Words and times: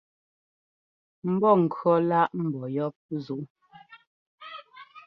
Mbɔ́kʉ̈ 1.31 1.93
laʼ 2.09 2.29
mbɔ́ 2.43 2.65
yɔ́p 2.75 2.95
zuʼú. 3.23 3.43